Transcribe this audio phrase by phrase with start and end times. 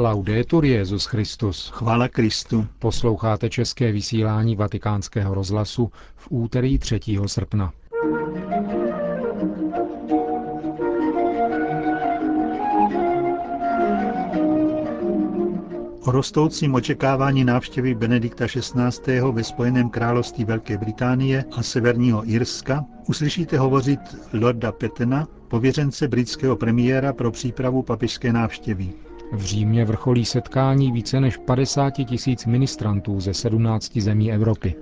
[0.00, 1.70] Laudetur Jezus Christus.
[1.74, 2.66] Chvála Kristu.
[2.78, 7.00] Posloucháte české vysílání Vatikánského rozhlasu v úterý 3.
[7.26, 7.72] srpna.
[16.04, 19.20] O rostoucím očekávání návštěvy Benedikta XVI.
[19.32, 24.00] ve Spojeném království Velké Británie a Severního Irska uslyšíte hovořit
[24.32, 29.07] Lorda Petena, pověřence britského premiéra pro přípravu papežské návštěvy.
[29.32, 34.74] V Římě vrcholí setkání více než 50 tisíc ministrantů ze 17 zemí Evropy.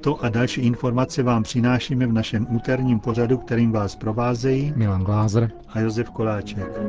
[0.00, 5.50] To a další informace vám přinášíme v našem úterním pořadu, kterým vás provázejí Milan Glázer
[5.68, 6.80] a Josef Koláček.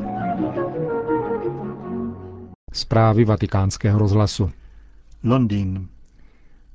[2.73, 4.51] Zprávy vatikánského rozhlasu.
[5.23, 5.87] Londýn.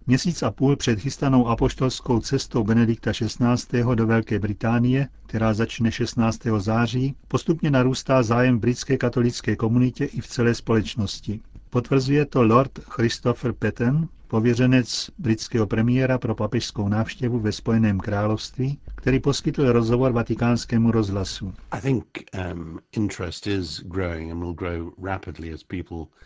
[0.09, 3.83] Měsíc a půl před chystanou apoštolskou cestou Benedikta XVI.
[3.95, 6.41] do Velké Británie, která začne 16.
[6.59, 11.41] září, postupně narůstá zájem v britské katolické komunitě i v celé společnosti.
[11.71, 19.21] Potvrzuje to Lord Christopher Petten, pověřenec britského premiéra pro papežskou návštěvu ve Spojeném království, který
[19.21, 21.55] poskytl rozhovor vatikánskému rozhlasu.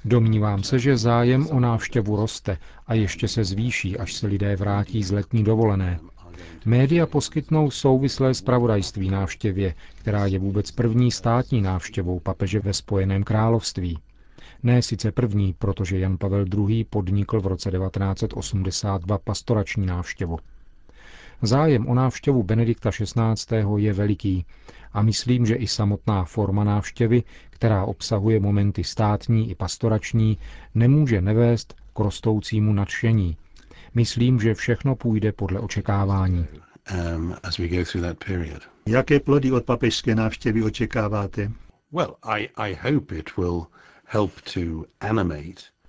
[0.04, 5.02] Domnívám se, že zájem o návštěvu roste a ještě se zvýší, až se lidé vrátí
[5.02, 6.00] z letní dovolené.
[6.64, 13.98] Média poskytnou souvislé zpravodajství návštěvě, která je vůbec první státní návštěvou papeže ve Spojeném království.
[14.62, 16.84] Ne sice první, protože Jan Pavel II.
[16.84, 20.38] podnikl v roce 1982 pastorační návštěvu.
[21.42, 23.56] Zájem o návštěvu Benedikta XVI.
[23.76, 24.46] je veliký
[24.92, 30.38] a myslím, že i samotná forma návštěvy, která obsahuje momenty státní i pastorační,
[30.74, 33.36] nemůže nevést k rostoucímu nadšení.
[33.94, 36.46] Myslím, že všechno půjde podle očekávání.
[37.16, 37.34] Um,
[38.86, 41.50] Jaké plody od papežské návštěvy očekáváte?
[41.92, 43.66] Well, I, I hope it will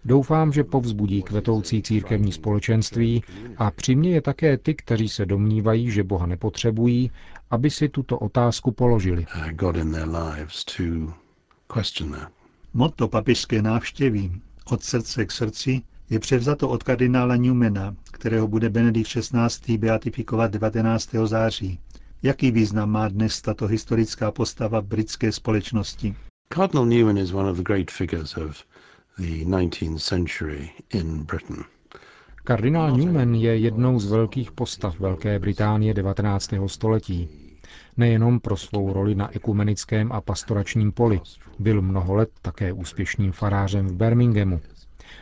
[0.06, 3.24] Doufám, že povzbudí kvetoucí církevní společenství
[3.58, 7.12] a přiměje také ty, kteří se domnívají, že Boha nepotřebují,
[7.52, 9.26] aby si tuto otázku položili.
[12.73, 14.32] Motto papižské návštěvy
[14.66, 19.78] od srdce k srdci je převzato od kardinála Newmana, kterého bude Benedikt XVI.
[19.78, 21.10] beatifikovat 19.
[21.26, 21.80] září.
[22.23, 26.16] Jaký význam má dnes tato historická postava britské společnosti?
[26.53, 28.64] Cardinal Newman is one of the great figures of
[29.17, 31.64] the 19th century in Britain.
[32.43, 36.53] Kardinál Newman je jednou z velkých postav Velké Británie 19.
[36.67, 37.30] století.
[37.97, 41.21] Nejenom pro svou roli na ekumenickém a pastoračním poli,
[41.59, 44.61] byl mnoho let také úspěšným farářem v Birminghamu.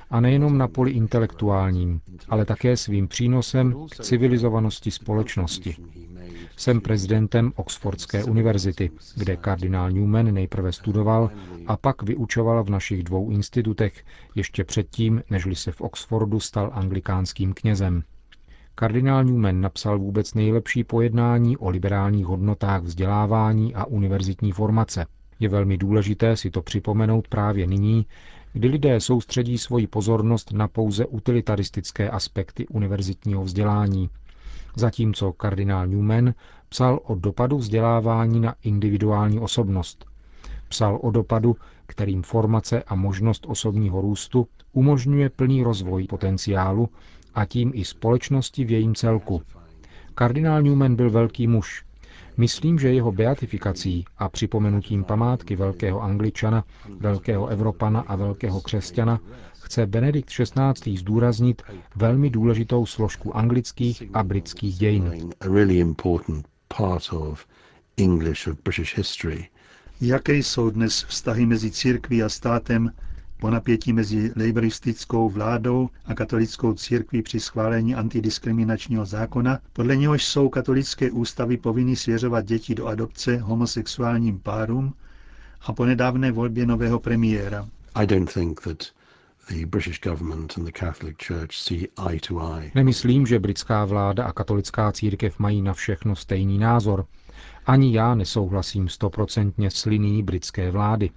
[0.09, 5.75] A nejenom na poli intelektuálním, ale také svým přínosem k civilizovanosti společnosti.
[6.57, 11.29] Jsem prezidentem Oxfordské univerzity, kde kardinál Newman nejprve studoval
[11.67, 14.03] a pak vyučoval v našich dvou institutech,
[14.35, 18.03] ještě předtím, nežli se v Oxfordu stal anglikánským knězem.
[18.75, 25.05] Kardinál Newman napsal vůbec nejlepší pojednání o liberálních hodnotách vzdělávání a univerzitní formace.
[25.41, 28.06] Je velmi důležité si to připomenout právě nyní,
[28.53, 34.09] kdy lidé soustředí svoji pozornost na pouze utilitaristické aspekty univerzitního vzdělání,
[34.75, 36.34] zatímco kardinál Newman
[36.69, 40.06] psal o dopadu vzdělávání na individuální osobnost.
[40.69, 46.90] Psal o dopadu, kterým formace a možnost osobního růstu umožňuje plný rozvoj potenciálu
[47.34, 49.41] a tím i společnosti v jejím celku.
[50.16, 51.85] Kardinál Newman byl velký muž.
[52.37, 56.63] Myslím, že jeho beatifikací a připomenutím památky velkého angličana,
[56.99, 59.19] velkého evropana a velkého křesťana
[59.71, 60.97] chce Benedikt XVI.
[60.97, 61.61] zdůraznit
[61.95, 65.29] velmi důležitou složku anglických a britských dějin.
[70.01, 72.91] Jaké jsou dnes vztahy mezi církví a státem
[73.41, 80.50] po napětí mezi laboristickou vládou a katolickou církví při schválení antidiskriminačního zákona, podle něhož jsou
[80.50, 84.94] katolické ústavy povinny svěřovat děti do adopce homosexuálním párům
[85.62, 87.68] a po nedávné volbě nového premiéra.
[87.96, 88.84] I don't think that
[92.76, 97.05] Nemyslím, že britská vláda a katolická církev mají na všechno stejný názor.
[97.66, 101.09] Ani já nesouhlasím stoprocentně s linií britské vlády.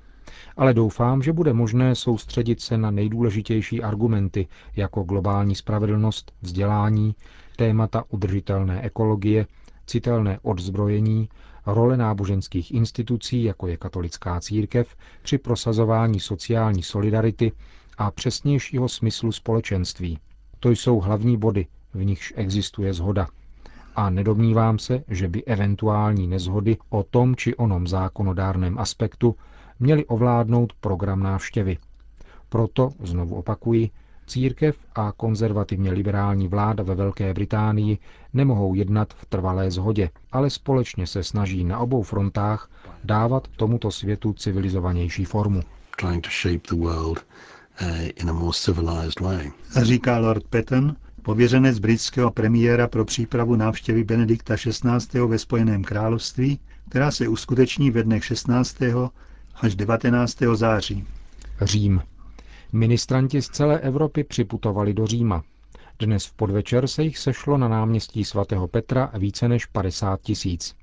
[0.57, 7.15] Ale doufám, že bude možné soustředit se na nejdůležitější argumenty, jako globální spravedlnost, vzdělání,
[7.57, 9.47] témata udržitelné ekologie,
[9.87, 11.29] citelné odzbrojení,
[11.67, 17.53] role náboženských institucí, jako je katolická církev, při prosazování sociální solidarity
[17.99, 20.19] a přesnějšího smyslu společenství.
[20.61, 23.27] To jsou hlavní body, v nichž existuje zhoda.
[23.97, 29.37] A nedomnívám se, že by eventuální nezhody o tom či onom zákonodárném aspektu
[29.81, 31.79] měly ovládnout program návštěvy.
[32.49, 33.91] Proto, znovu opakuji,
[34.27, 37.99] církev a konzervativně liberální vláda ve Velké Británii
[38.33, 42.71] nemohou jednat v trvalé zhodě, ale společně se snaží na obou frontách
[43.05, 45.61] dávat tomuto světu civilizovanější formu.
[47.83, 48.53] Uh,
[49.83, 55.21] Říká Lord Patton, pověřenec britského premiéra pro přípravu návštěvy Benedikta XVI.
[55.27, 58.77] ve Spojeném království, která se uskuteční ve dnech 16.
[59.55, 60.39] až 19.
[60.55, 61.05] září.
[61.61, 62.03] Řím.
[62.73, 65.43] Ministranti z celé Evropy připutovali do Říma.
[65.99, 70.75] Dnes v podvečer se jich sešlo na náměstí svatého Petra více než 50 tisíc.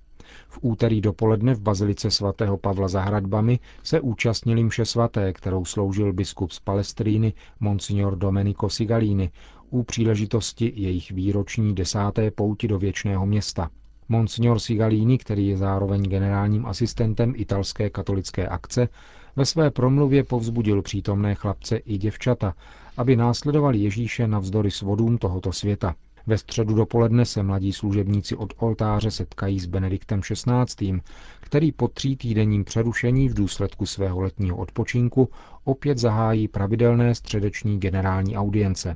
[0.48, 6.14] V úterý dopoledne v bazilice svatého Pavla za hradbami se účastnili mše svaté, kterou sloužil
[6.14, 9.32] biskup z Palestríny Monsignor Domenico Sigalini
[9.70, 13.70] u příležitosti jejich výroční desáté pouti do věčného města.
[14.12, 18.90] Monsignor Sigalini, který je zároveň generálním asistentem italské katolické akce,
[19.36, 22.54] ve své promluvě povzbudil přítomné chlapce i děvčata,
[22.98, 25.96] aby následovali Ježíše navzdory svodům tohoto světa.
[26.28, 31.00] Ve středu dopoledne se mladí služebníci od oltáře setkají s Benediktem XVI.,
[31.40, 35.30] který po tří týdenním přerušení v důsledku svého letního odpočinku
[35.64, 38.96] opět zahájí pravidelné středeční generální audience.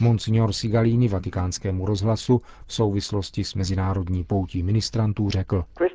[0.00, 5.64] Monsignor Sigalini vatikánskému rozhlasu v souvislosti s mezinárodní poutí ministrantů řekl.
[5.80, 5.88] E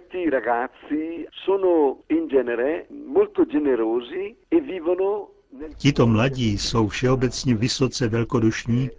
[5.78, 8.90] Tito mladí jsou všeobecně vysoce velkodušní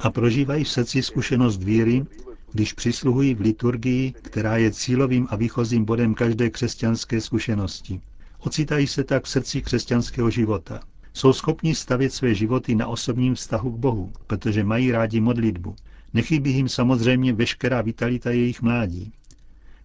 [0.00, 2.04] a prožívají v srdci zkušenost víry,
[2.52, 8.00] když přisluhují v liturgii, která je cílovým a výchozím bodem každé křesťanské zkušenosti.
[8.38, 10.80] Ocitají se tak v srdci křesťanského života.
[11.14, 15.76] Jsou schopni stavět své životy na osobním vztahu k Bohu, protože mají rádi modlitbu.
[16.14, 19.12] Nechybí jim samozřejmě veškerá vitalita jejich mládí.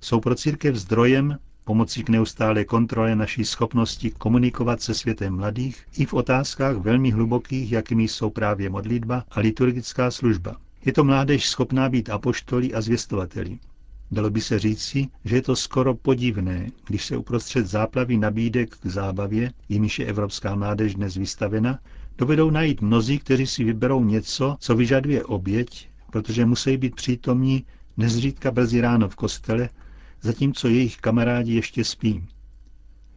[0.01, 6.05] Jsou pro církev zdrojem, pomocí k neustále kontrole naší schopnosti komunikovat se světem mladých i
[6.05, 10.55] v otázkách velmi hlubokých, jakými jsou právě modlitba a liturgická služba.
[10.85, 13.59] Je to mládež schopná být apoštolí a zvěstovateli.
[14.11, 18.85] Dalo by se říci, že je to skoro podivné, když se uprostřed záplavy nabídek k
[18.85, 21.79] zábavě, jimiž je evropská mládež dnes vystavena,
[22.17, 27.65] dovedou najít mnozí, kteří si vyberou něco, co vyžaduje oběť, protože musí být přítomní
[27.97, 29.69] nezřídka brzy ráno v kostele,
[30.21, 32.23] zatímco jejich kamarádi ještě spí.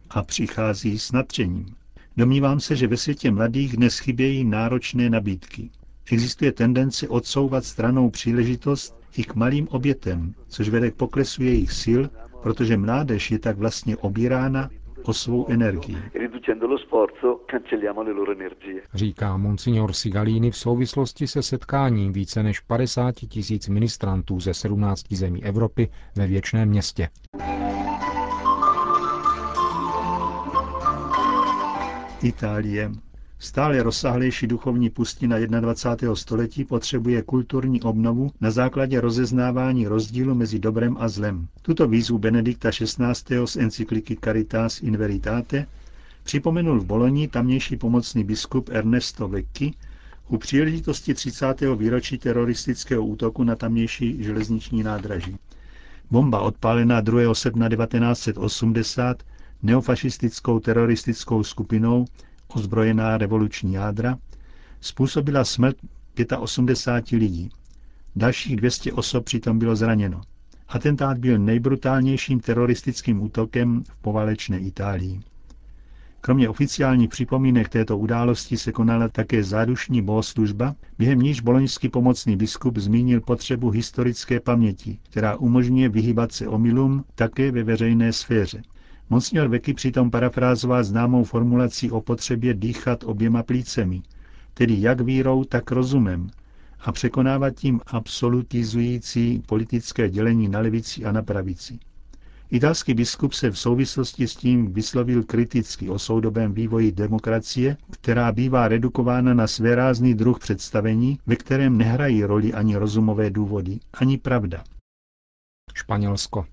[0.09, 1.75] A přichází s nadšením.
[2.17, 5.69] Domnívám se, že ve světě mladých dnes chybějí náročné nabídky.
[6.11, 12.01] Existuje tendence odsouvat stranou příležitost i k malým obětem, což vede k poklesu jejich sil,
[12.43, 14.69] protože mládež je tak vlastně obírána
[15.05, 15.97] o svou energii.
[18.93, 25.43] Říká monsignor Sigalini v souvislosti se setkáním více než 50 tisíc ministrantů ze 17 zemí
[25.43, 27.09] Evropy ve věčném městě.
[32.23, 32.91] Itálie.
[33.43, 36.15] Stále rozsáhlejší duchovní pustina 21.
[36.15, 41.47] století potřebuje kulturní obnovu na základě rozeznávání rozdílu mezi dobrem a zlem.
[41.61, 43.35] Tuto výzvu Benedikta XVI.
[43.45, 45.65] z encykliky Caritas in Veritate
[46.23, 49.73] připomenul v Boloni tamnější pomocný biskup Ernesto Vecchi
[50.29, 51.61] u příležitosti 30.
[51.77, 55.37] výročí teroristického útoku na tamnější železniční nádraží.
[56.11, 57.33] Bomba odpálená 2.
[57.35, 59.23] srpna 1980
[59.63, 62.05] neofašistickou teroristickou skupinou
[62.55, 64.17] ozbrojená revoluční jádra,
[64.81, 65.75] způsobila smrt
[66.39, 67.49] 85 lidí.
[68.15, 70.21] Dalších 200 osob přitom bylo zraněno.
[70.67, 75.19] Atentát byl nejbrutálnějším teroristickým útokem v povalečné Itálii.
[76.21, 82.77] Kromě oficiálních připomínek této události se konala také zádušní bohoslužba, během níž boloňský pomocný biskup
[82.77, 88.61] zmínil potřebu historické paměti, která umožňuje vyhybat se omylům také ve veřejné sféře.
[89.09, 94.01] Monsignor Veky přitom parafrázoval známou formulací o potřebě dýchat oběma plícemi,
[94.53, 96.29] tedy jak vírou, tak rozumem,
[96.79, 101.79] a překonávat tím absolutizující politické dělení na levici a na pravici.
[102.49, 108.67] Italský biskup se v souvislosti s tím vyslovil kriticky o soudobém vývoji demokracie, která bývá
[108.67, 114.63] redukována na svérázný druh představení, ve kterém nehrají roli ani rozumové důvody, ani pravda.
[115.73, 116.45] Španělsko.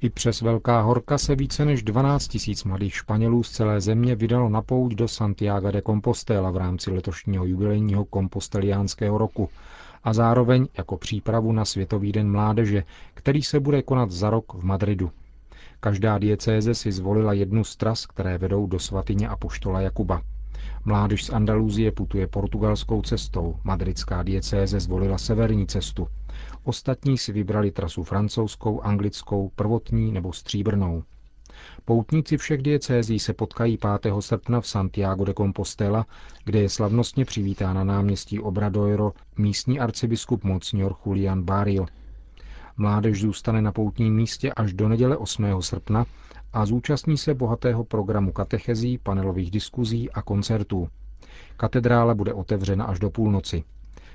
[0.00, 4.48] I přes Velká horka se více než 12 tisíc mladých Španělů z celé země vydalo
[4.48, 9.48] na pouť do Santiago de Compostela v rámci letošního jubilejního komposteliánského roku
[10.04, 14.64] a zároveň jako přípravu na Světový den mládeže, který se bude konat za rok v
[14.64, 15.10] Madridu.
[15.80, 20.22] Každá diecéze si zvolila jednu z tras, které vedou do svatyně Apoštola Jakuba.
[20.84, 26.08] Mládež z Andalúzie putuje portugalskou cestou, madridská diecéze zvolila severní cestu.
[26.68, 31.02] Ostatní si vybrali trasu francouzskou, anglickou, prvotní nebo stříbrnou.
[31.84, 34.12] Poutníci všech diecézí se potkají 5.
[34.20, 36.06] srpna v Santiago de Compostela,
[36.44, 41.86] kde je slavnostně přivítá na náměstí Obradoiro místní arcibiskup Monsignor Julian Barrio.
[42.76, 45.62] Mládež zůstane na poutním místě až do neděle 8.
[45.62, 46.06] srpna
[46.52, 50.88] a zúčastní se bohatého programu katechezí, panelových diskuzí a koncertů.
[51.56, 53.64] Katedrála bude otevřena až do půlnoci.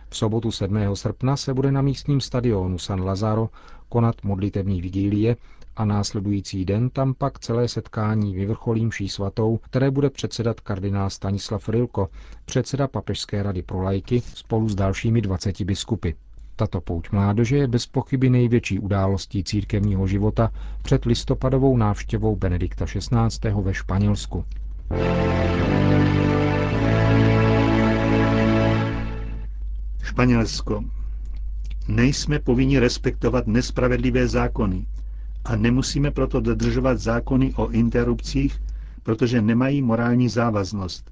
[0.09, 0.77] V sobotu 7.
[0.95, 3.49] srpna se bude na místním stadionu San Lazaro
[3.89, 5.35] konat modlitební vigílie
[5.75, 11.69] a následující den tam pak celé setkání vyvrcholí mší svatou, které bude předsedat kardinál Stanislav
[11.69, 12.09] Rilko,
[12.45, 16.09] předseda Papežské rady pro lajky spolu s dalšími 20 biskupy.
[16.55, 23.51] Tato pouť mládeže je bez pochyby největší událostí církevního života před listopadovou návštěvou Benedikta XVI.
[23.61, 24.45] ve Španělsku.
[30.13, 30.83] Španělsko.
[31.87, 34.85] Nejsme povinni respektovat nespravedlivé zákony
[35.45, 38.61] a nemusíme proto dodržovat zákony o interrupcích,
[39.03, 41.11] protože nemají morální závaznost,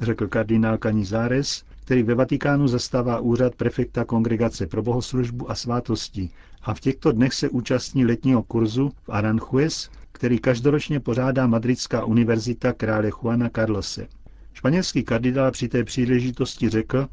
[0.00, 6.30] řekl kardinál Canizares, který ve Vatikánu zastává úřad prefekta Kongregace pro bohoslužbu a svátosti
[6.62, 12.72] a v těchto dnech se účastní letního kurzu v Aranjuez, který každoročně pořádá Madridská univerzita
[12.72, 14.06] krále Juana Carlose.
[14.52, 17.08] Španělský kardinál při té příležitosti řekl,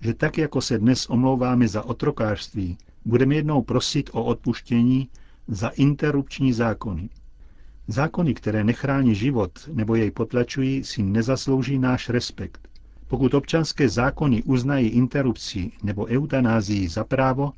[0.00, 5.08] že tak jako se dnes omlouváme za otrokářství, budeme jednou prosit o odpuštění
[5.48, 7.08] za interrupční zákony.
[7.88, 12.68] Zákony, které nechrání život nebo jej potlačují, si nezaslouží náš respekt.
[13.08, 17.52] Pokud občanské zákony uznají interrupci nebo eutanázii za právo,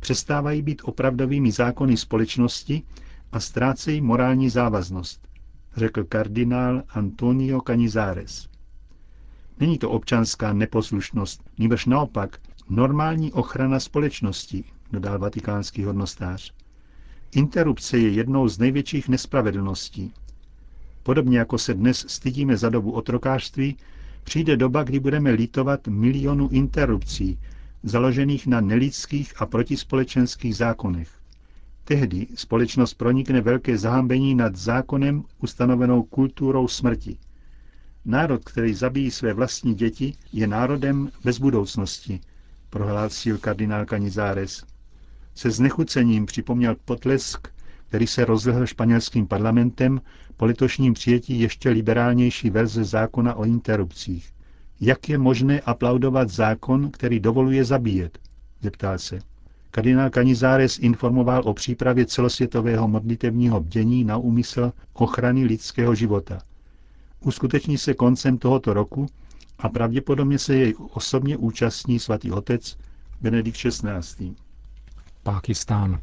[0.00, 2.82] přestávají být opravdovými zákony společnosti
[3.32, 5.28] a ztrácejí morální závaznost,
[5.76, 8.48] řekl kardinál Antonio Canizares.
[9.60, 16.54] Není to občanská neposlušnost, nebož naopak normální ochrana společnosti, dodal vatikánský hodnostář.
[17.34, 20.12] Interrupce je jednou z největších nespravedlností.
[21.02, 23.76] Podobně jako se dnes stydíme za dobu otrokářství,
[24.24, 27.38] přijde doba, kdy budeme litovat milionu interrupcí,
[27.82, 31.10] založených na nelidských a protispolečenských zákonech.
[31.84, 37.18] Tehdy společnost pronikne velké zahambení nad zákonem ustanovenou kulturou smrti–
[38.04, 42.20] Národ, který zabíjí své vlastní děti, je národem bez budoucnosti,
[42.70, 44.64] prohlásil kardinál Canizares.
[45.34, 47.48] Se znechucením připomněl potlesk,
[47.88, 50.00] který se rozlehl španělským parlamentem
[50.36, 54.32] po letošním přijetí ještě liberálnější verze zákona o interrupcích.
[54.80, 58.18] Jak je možné aplaudovat zákon, který dovoluje zabíjet?
[58.60, 59.18] zeptal se.
[59.70, 66.38] Kardinál Canizares informoval o přípravě celosvětového modlitevního bdění na úmysl ochrany lidského života–
[67.26, 69.06] uskuteční se koncem tohoto roku
[69.58, 72.76] a pravděpodobně se jej osobně účastní svatý otec
[73.20, 74.32] Benedikt XVI.
[75.22, 76.00] Pákistán.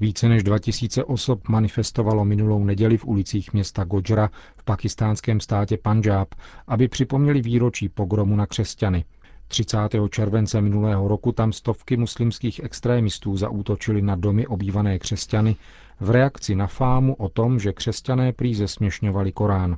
[0.00, 6.34] Více než 2000 osob manifestovalo minulou neděli v ulicích města Gojra v pakistánském státě Punjab,
[6.66, 9.04] aby připomněli výročí pogromu na křesťany.
[9.48, 9.78] 30.
[10.10, 15.56] července minulého roku tam stovky muslimských extrémistů zaútočili na domy obývané křesťany
[16.00, 19.76] v reakci na fámu o tom, že křesťané prý zesměšňovali Korán.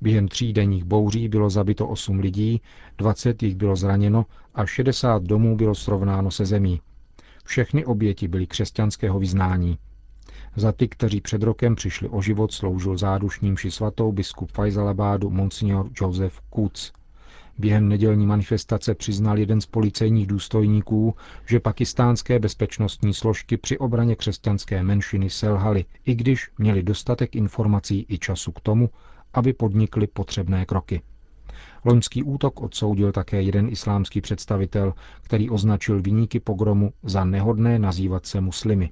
[0.00, 2.60] Během tří denních bouří bylo zabito 8 lidí,
[2.98, 6.80] 20 jich bylo zraněno a 60 domů bylo srovnáno se zemí.
[7.44, 9.78] Všechny oběti byly křesťanského vyznání.
[10.56, 15.90] Za ty, kteří před rokem přišli o život, sloužil zádušním ši svatou biskup Faisalabádu monsignor
[16.00, 16.92] Joseph Kutz.
[17.58, 21.14] Během nedělní manifestace přiznal jeden z policejních důstojníků,
[21.46, 28.18] že pakistánské bezpečnostní složky při obraně křesťanské menšiny selhaly, i když měli dostatek informací i
[28.18, 28.90] času k tomu,
[29.34, 31.02] aby podnikli potřebné kroky.
[31.84, 38.40] Loňský útok odsoudil také jeden islámský představitel, který označil vyníky pogromu za nehodné nazývat se
[38.40, 38.90] muslimy.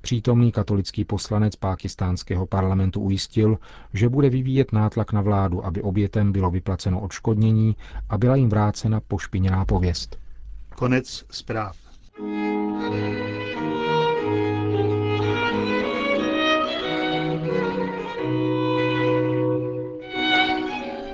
[0.00, 3.58] Přítomný katolický poslanec pákistánského parlamentu ujistil,
[3.92, 7.76] že bude vyvíjet nátlak na vládu, aby obětem bylo vyplaceno odškodnění
[8.08, 10.18] a byla jim vrácena pošpiněná pověst.
[10.76, 11.76] Konec zpráv.